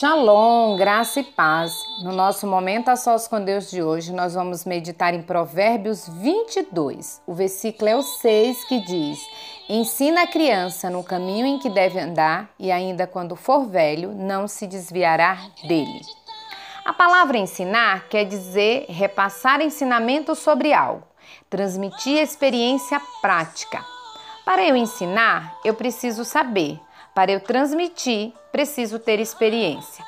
[0.00, 1.74] Shalom, graça e paz.
[2.02, 7.20] No nosso momento a sós com Deus de hoje, nós vamos meditar em Provérbios 22.
[7.26, 9.18] O versículo é o 6 que diz:
[9.68, 14.48] Ensina a criança no caminho em que deve andar, e ainda quando for velho, não
[14.48, 15.36] se desviará
[15.68, 16.00] dele.
[16.82, 21.06] A palavra ensinar quer dizer repassar ensinamento sobre algo,
[21.50, 23.84] transmitir experiência prática.
[24.46, 26.80] Para eu ensinar, eu preciso saber.
[27.14, 30.04] Para eu transmitir, preciso ter experiência.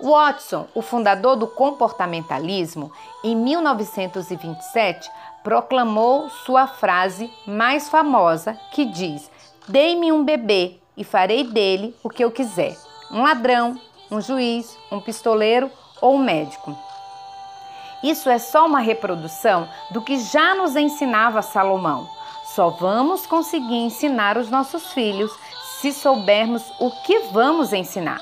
[0.00, 5.10] Watson, o fundador do comportamentalismo, em 1927
[5.42, 9.30] proclamou sua frase mais famosa que diz:
[9.66, 12.76] Dei-me um bebê e farei dele o que eu quiser.
[13.10, 13.78] Um ladrão,
[14.10, 16.76] um juiz, um pistoleiro ou um médico.
[18.02, 22.08] Isso é só uma reprodução do que já nos ensinava Salomão.
[22.54, 25.32] Só vamos conseguir ensinar os nossos filhos
[25.80, 28.20] se soubermos o que vamos ensinar.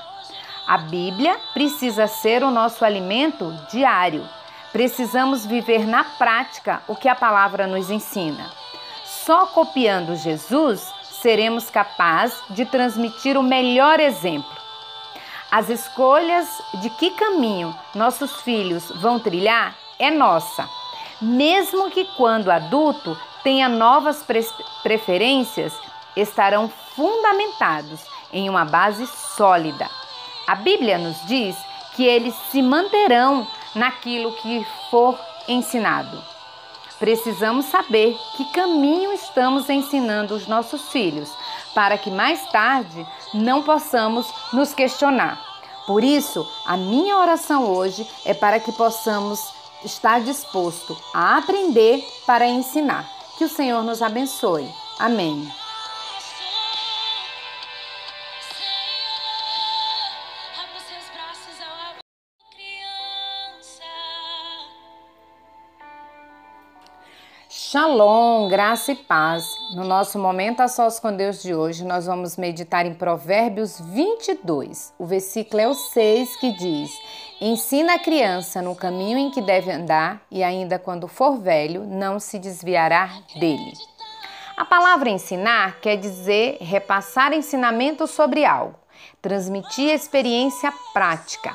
[0.67, 4.27] A Bíblia precisa ser o nosso alimento diário.
[4.71, 8.51] Precisamos viver na prática o que a palavra nos ensina.
[9.05, 10.85] Só copiando Jesus
[11.21, 14.55] seremos capazes de transmitir o melhor exemplo.
[15.49, 16.47] As escolhas
[16.81, 20.69] de que caminho nossos filhos vão trilhar é nossa.
[21.21, 24.23] Mesmo que quando adulto tenha novas
[24.83, 25.73] preferências,
[26.15, 28.01] estarão fundamentados
[28.33, 29.87] em uma base sólida.
[30.47, 31.55] A Bíblia nos diz
[31.95, 36.21] que eles se manterão naquilo que for ensinado.
[36.99, 41.31] Precisamos saber que caminho estamos ensinando os nossos filhos,
[41.75, 45.39] para que mais tarde não possamos nos questionar.
[45.85, 49.39] Por isso, a minha oração hoje é para que possamos
[49.85, 53.07] estar disposto a aprender para ensinar.
[53.37, 54.67] Que o Senhor nos abençoe.
[54.99, 55.47] Amém.
[67.69, 69.45] Shalom, graça e paz.
[69.75, 74.93] No nosso momento a sós com Deus de hoje, nós vamos meditar em Provérbios 22.
[74.97, 76.89] O versículo é o 6 que diz:
[77.41, 82.21] Ensina a criança no caminho em que deve andar, e ainda quando for velho, não
[82.21, 83.73] se desviará dele.
[84.55, 88.79] A palavra ensinar quer dizer repassar ensinamento sobre algo,
[89.21, 91.53] transmitir experiência prática.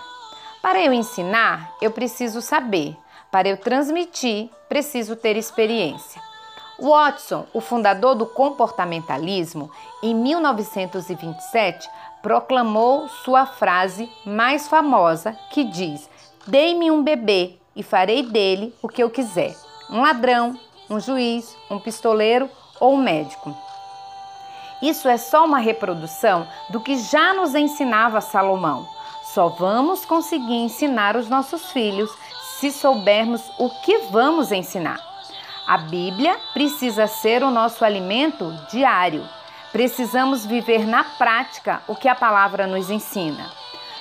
[0.61, 2.99] Para eu ensinar, eu preciso saber.
[3.33, 6.21] Para eu transmitir, preciso ter experiência.
[6.79, 9.71] Watson, o fundador do comportamentalismo,
[10.03, 11.89] em 1927
[12.21, 16.11] proclamou sua frase mais famosa que diz:
[16.47, 19.57] Dei-me um bebê e farei dele o que eu quiser.
[19.89, 20.55] Um ladrão,
[20.91, 23.57] um juiz, um pistoleiro ou um médico.
[24.83, 28.87] Isso é só uma reprodução do que já nos ensinava Salomão.
[29.33, 32.11] Só vamos conseguir ensinar os nossos filhos
[32.63, 35.01] se soubermos o que vamos ensinar.
[35.67, 39.29] A Bíblia precisa ser o nosso alimento diário.
[39.73, 43.51] Precisamos viver na prática o que a palavra nos ensina.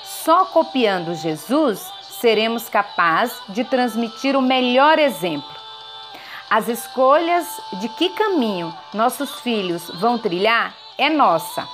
[0.03, 5.49] Só copiando Jesus seremos capazes de transmitir o melhor exemplo.
[6.47, 7.47] As escolhas
[7.79, 11.67] de que caminho nossos filhos vão trilhar é nossa.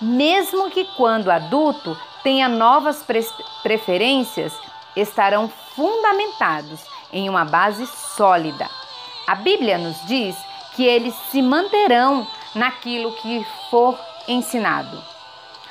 [0.00, 3.06] Mesmo que quando adulto tenha novas
[3.62, 4.52] preferências,
[4.96, 6.80] estarão fundamentados
[7.12, 8.68] em uma base sólida.
[9.26, 10.36] A Bíblia nos diz
[10.74, 13.98] que eles se manterão naquilo que for
[14.28, 15.02] ensinado.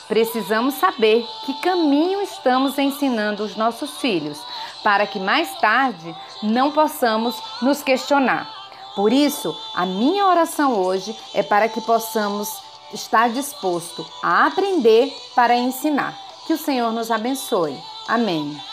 [0.07, 4.39] Precisamos saber que caminho estamos ensinando os nossos filhos,
[4.83, 8.49] para que mais tarde não possamos nos questionar.
[8.95, 12.49] Por isso, a minha oração hoje é para que possamos
[12.93, 16.17] estar disposto a aprender para ensinar.
[16.45, 17.77] Que o Senhor nos abençoe.
[18.07, 18.70] Amém.